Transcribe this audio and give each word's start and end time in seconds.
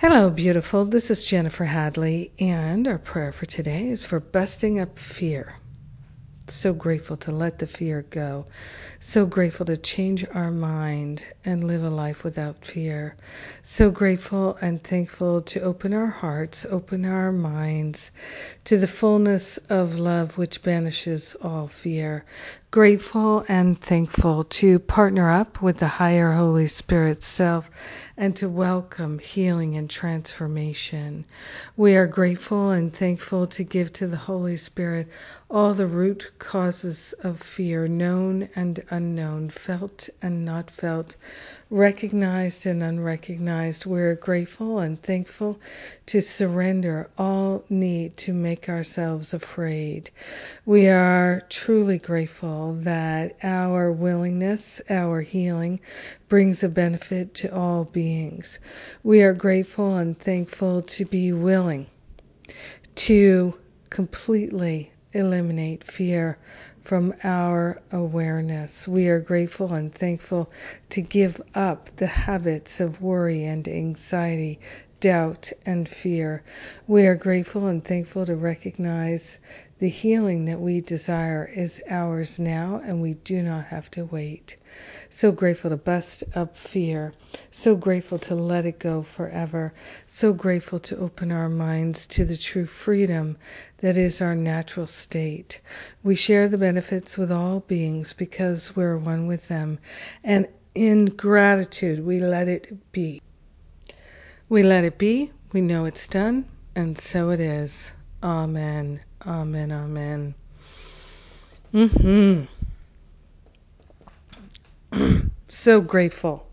Hello, 0.00 0.30
beautiful. 0.30 0.86
This 0.86 1.10
is 1.10 1.26
Jennifer 1.26 1.66
Hadley, 1.66 2.32
and 2.38 2.88
our 2.88 2.96
prayer 2.96 3.32
for 3.32 3.44
today 3.44 3.90
is 3.90 4.02
for 4.02 4.18
busting 4.18 4.80
up 4.80 4.98
fear. 4.98 5.52
So 6.48 6.72
grateful 6.72 7.18
to 7.18 7.32
let 7.32 7.58
the 7.58 7.66
fear 7.66 8.06
go. 8.08 8.46
So 8.98 9.26
grateful 9.26 9.66
to 9.66 9.76
change 9.76 10.26
our 10.32 10.50
mind 10.50 11.22
and 11.44 11.64
live 11.64 11.84
a 11.84 11.90
life 11.90 12.24
without 12.24 12.64
fear. 12.64 13.14
So 13.62 13.90
grateful 13.90 14.56
and 14.60 14.82
thankful 14.82 15.42
to 15.42 15.60
open 15.60 15.92
our 15.92 16.06
hearts, 16.08 16.64
open 16.68 17.04
our 17.04 17.30
minds 17.30 18.10
to 18.64 18.78
the 18.78 18.86
fullness 18.86 19.58
of 19.68 20.00
love 20.00 20.38
which 20.38 20.62
banishes 20.62 21.36
all 21.42 21.68
fear. 21.68 22.24
Grateful 22.70 23.44
and 23.48 23.80
thankful 23.80 24.44
to 24.44 24.78
partner 24.78 25.30
up 25.30 25.60
with 25.60 25.76
the 25.76 25.88
higher 25.88 26.32
Holy 26.32 26.68
Spirit 26.68 27.22
self 27.22 27.70
and 28.20 28.36
to 28.36 28.50
welcome 28.50 29.18
healing 29.18 29.78
and 29.78 29.88
transformation. 29.88 31.24
We 31.74 31.96
are 31.96 32.06
grateful 32.06 32.70
and 32.70 32.92
thankful 32.92 33.46
to 33.46 33.64
give 33.64 33.94
to 33.94 34.06
the 34.06 34.18
Holy 34.18 34.58
Spirit 34.58 35.08
all 35.50 35.72
the 35.72 35.86
root 35.86 36.30
causes 36.38 37.14
of 37.22 37.40
fear, 37.40 37.88
known 37.88 38.50
and 38.54 38.78
unknown, 38.90 39.48
felt 39.48 40.10
and 40.20 40.44
not 40.44 40.70
felt, 40.70 41.16
recognized 41.70 42.66
and 42.66 42.82
unrecognized. 42.82 43.86
We're 43.86 44.16
grateful 44.16 44.80
and 44.80 44.98
thankful 44.98 45.58
to 46.06 46.20
surrender 46.20 47.08
all 47.16 47.64
need 47.70 48.18
to 48.18 48.34
make 48.34 48.68
ourselves 48.68 49.32
afraid. 49.32 50.10
We 50.66 50.88
are 50.88 51.42
truly 51.48 51.98
grateful 51.98 52.74
that 52.80 53.36
our 53.42 53.90
willingness, 53.90 54.80
our 54.90 55.22
healing, 55.22 55.80
brings 56.28 56.62
a 56.62 56.68
benefit 56.68 57.34
to 57.34 57.52
all 57.52 57.84
beings. 58.10 58.58
We 59.04 59.22
are 59.22 59.32
grateful 59.32 59.96
and 59.96 60.18
thankful 60.18 60.82
to 60.82 61.04
be 61.04 61.32
willing 61.32 61.86
to 62.96 63.56
completely 63.88 64.90
eliminate 65.12 65.84
fear 65.84 66.36
from 66.82 67.14
our 67.22 67.80
awareness. 67.92 68.88
We 68.88 69.08
are 69.10 69.20
grateful 69.20 69.72
and 69.72 69.94
thankful 69.94 70.50
to 70.88 71.00
give 71.02 71.40
up 71.54 71.94
the 71.96 72.08
habits 72.08 72.80
of 72.80 73.00
worry 73.00 73.44
and 73.44 73.68
anxiety, 73.68 74.58
doubt 75.00 75.50
and 75.64 75.88
fear. 75.88 76.42
We 76.86 77.06
are 77.06 77.14
grateful 77.14 77.66
and 77.66 77.82
thankful 77.82 78.26
to 78.26 78.36
recognize 78.36 79.40
the 79.80 79.88
healing 79.88 80.44
that 80.44 80.60
we 80.60 80.82
desire 80.82 81.50
is 81.52 81.82
ours 81.88 82.38
now, 82.38 82.82
and 82.84 83.00
we 83.00 83.14
do 83.14 83.42
not 83.42 83.64
have 83.64 83.90
to 83.92 84.04
wait. 84.04 84.56
So 85.08 85.32
grateful 85.32 85.70
to 85.70 85.76
bust 85.78 86.22
up 86.34 86.56
fear. 86.56 87.14
So 87.50 87.76
grateful 87.76 88.18
to 88.18 88.34
let 88.34 88.66
it 88.66 88.78
go 88.78 89.02
forever. 89.02 89.72
So 90.06 90.34
grateful 90.34 90.80
to 90.80 90.98
open 90.98 91.32
our 91.32 91.48
minds 91.48 92.06
to 92.08 92.26
the 92.26 92.36
true 92.36 92.66
freedom 92.66 93.38
that 93.78 93.96
is 93.96 94.20
our 94.20 94.34
natural 94.34 94.86
state. 94.86 95.60
We 96.02 96.14
share 96.14 96.48
the 96.48 96.58
benefits 96.58 97.16
with 97.16 97.32
all 97.32 97.60
beings 97.60 98.12
because 98.12 98.76
we're 98.76 98.98
one 98.98 99.26
with 99.26 99.48
them. 99.48 99.78
And 100.22 100.46
in 100.74 101.06
gratitude, 101.06 102.04
we 102.04 102.20
let 102.20 102.48
it 102.48 102.92
be. 102.92 103.22
We 104.50 104.64
let 104.64 104.82
it 104.82 104.98
be. 104.98 105.30
We 105.52 105.60
know 105.60 105.84
it's 105.84 106.08
done. 106.08 106.44
And 106.74 106.98
so 106.98 107.30
it 107.30 107.38
is. 107.38 107.92
Amen. 108.20 109.00
Amen. 109.24 109.70
Amen. 109.70 110.34
Mm-hmm. 111.72 112.44
so 115.48 115.80
grateful. 115.80 116.48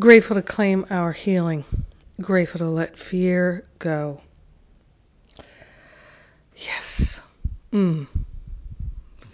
Grateful 0.00 0.34
to 0.34 0.42
claim 0.42 0.86
our 0.90 1.12
healing. 1.12 1.64
Grateful 2.20 2.58
to 2.58 2.68
let 2.68 2.98
fear 2.98 3.64
go. 3.78 4.20
Yes. 6.56 7.20
Mm. 7.72 8.08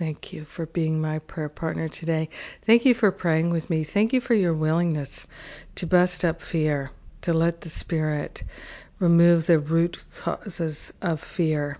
Thank 0.05 0.35
you 0.35 0.45
for 0.45 0.67
being 0.67 1.01
my 1.01 1.21
prayer 1.21 1.49
partner 1.49 1.89
today. 1.89 2.29
Thank 2.67 2.85
you 2.85 2.93
for 2.93 3.11
praying 3.11 3.49
with 3.49 3.71
me. 3.71 3.85
Thank 3.85 4.13
you 4.13 4.21
for 4.21 4.35
your 4.35 4.53
willingness 4.53 5.27
to 5.77 5.87
bust 5.87 6.27
up 6.27 6.43
fear, 6.43 6.91
to 7.23 7.33
let 7.33 7.63
the 7.63 7.71
Spirit 7.71 8.43
remove 8.99 9.47
the 9.47 9.59
root 9.59 9.99
causes 10.19 10.93
of 11.01 11.23
fear. 11.23 11.79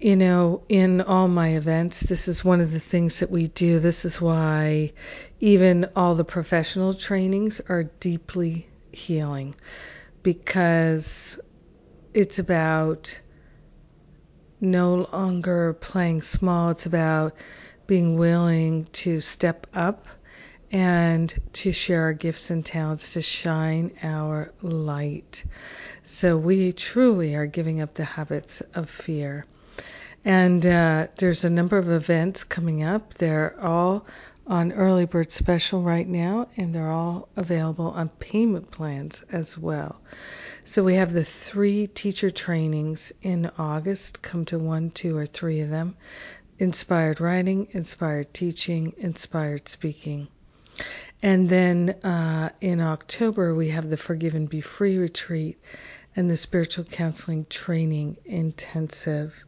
You 0.00 0.16
know, 0.16 0.62
in 0.70 1.02
all 1.02 1.28
my 1.28 1.48
events, 1.48 2.00
this 2.00 2.28
is 2.28 2.42
one 2.42 2.62
of 2.62 2.72
the 2.72 2.80
things 2.80 3.18
that 3.18 3.30
we 3.30 3.48
do. 3.48 3.78
This 3.78 4.06
is 4.06 4.18
why 4.18 4.94
even 5.38 5.86
all 5.94 6.14
the 6.14 6.24
professional 6.24 6.94
trainings 6.94 7.60
are 7.68 7.82
deeply 8.00 8.66
healing 8.90 9.54
because 10.22 11.38
it's 12.14 12.38
about 12.38 13.20
no 14.60 15.08
longer 15.12 15.74
playing 15.74 16.22
small. 16.22 16.70
It's 16.70 16.86
about 16.86 17.34
being 17.86 18.16
willing 18.16 18.84
to 18.92 19.20
step 19.20 19.66
up 19.74 20.06
and 20.72 21.34
to 21.52 21.72
share 21.72 22.02
our 22.02 22.12
gifts 22.12 22.50
and 22.50 22.64
talents 22.64 23.14
to 23.14 23.22
shine 23.22 23.92
our 24.02 24.52
light. 24.62 25.44
So 26.04 26.36
we 26.36 26.72
truly 26.72 27.34
are 27.34 27.46
giving 27.46 27.80
up 27.80 27.94
the 27.94 28.04
habits 28.04 28.62
of 28.74 28.88
fear. 28.88 29.44
And 30.24 30.64
uh, 30.64 31.08
there's 31.16 31.44
a 31.44 31.50
number 31.50 31.78
of 31.78 31.90
events 31.90 32.44
coming 32.44 32.82
up. 32.82 33.14
They're 33.14 33.58
all 33.60 34.06
on 34.50 34.72
early 34.72 35.06
bird 35.06 35.30
special 35.30 35.80
right 35.80 36.08
now, 36.08 36.48
and 36.56 36.74
they're 36.74 36.90
all 36.90 37.28
available 37.36 37.86
on 37.86 38.08
payment 38.08 38.68
plans 38.72 39.22
as 39.30 39.56
well. 39.56 40.00
So 40.64 40.82
we 40.82 40.94
have 40.94 41.12
the 41.12 41.22
three 41.22 41.86
teacher 41.86 42.30
trainings 42.30 43.12
in 43.22 43.48
August. 43.58 44.22
Come 44.22 44.44
to 44.46 44.58
one, 44.58 44.90
two, 44.90 45.16
or 45.16 45.24
three 45.24 45.60
of 45.60 45.70
them. 45.70 45.94
Inspired 46.58 47.20
writing, 47.20 47.68
inspired 47.70 48.34
teaching, 48.34 48.92
inspired 48.98 49.68
speaking. 49.68 50.26
And 51.22 51.48
then 51.48 51.90
uh, 52.02 52.50
in 52.60 52.80
October, 52.80 53.54
we 53.54 53.68
have 53.68 53.88
the 53.88 53.96
Forgive 53.96 54.34
and 54.34 54.48
Be 54.48 54.62
Free 54.62 54.98
retreat 54.98 55.58
and 56.16 56.28
the 56.28 56.36
Spiritual 56.36 56.84
Counseling 56.84 57.46
Training 57.48 58.16
Intensive. 58.24 59.44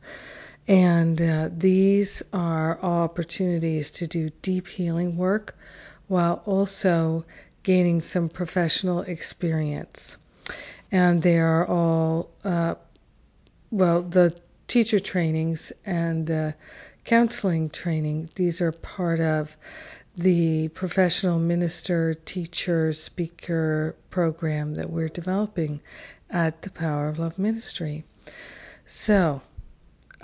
And 0.69 1.21
uh, 1.21 1.51
these 1.53 2.23
are 2.33 2.79
all 2.79 3.03
opportunities 3.03 3.91
to 3.93 4.07
do 4.07 4.31
deep 4.43 4.69
healing 4.69 5.17
work 5.17 5.57
while 6.07 6.43
also 6.45 7.25
gaining 7.63 8.03
some 8.03 8.29
professional 8.29 9.01
experience. 9.01 10.17
And 10.91 11.23
they 11.23 11.39
are 11.39 11.67
all, 11.67 12.31
uh, 12.45 12.75
well, 13.71 14.03
the 14.03 14.37
teacher 14.69 15.01
trainings 15.01 15.73
and 15.85 16.27
the 16.27 16.55
counseling 17.05 17.71
training, 17.71 18.29
these 18.35 18.61
are 18.61 18.73
part 18.73 19.21
of 19.21 19.57
the 20.17 20.69
professional 20.69 21.39
minister, 21.39 22.15
teacher, 22.15 22.93
speaker 22.93 23.97
program 24.11 24.75
that 24.75 24.91
we're 24.91 25.09
developing 25.09 25.81
at 26.31 26.63
the 26.63 26.71
Power 26.71 27.09
of 27.09 27.19
Love 27.19 27.39
Ministry. 27.39 28.05
So, 28.87 29.41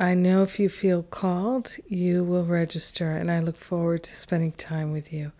I 0.00 0.14
know 0.14 0.44
if 0.44 0.60
you 0.60 0.68
feel 0.68 1.02
called, 1.02 1.74
you 1.88 2.22
will 2.22 2.44
register, 2.44 3.10
and 3.10 3.28
I 3.32 3.40
look 3.40 3.56
forward 3.56 4.04
to 4.04 4.14
spending 4.14 4.52
time 4.52 4.92
with 4.92 5.12
you. 5.12 5.32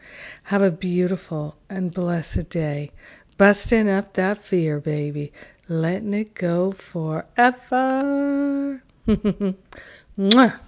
Have 0.42 0.62
a 0.62 0.70
beautiful 0.72 1.56
and 1.70 1.94
blessed 1.94 2.48
day. 2.48 2.90
Busting 3.36 3.88
up 3.88 4.14
that 4.14 4.42
fear, 4.44 4.80
baby. 4.80 5.32
Letting 5.68 6.12
it 6.14 6.34
go 6.34 6.72
forever. 6.72 7.30
Mwah. 10.18 10.58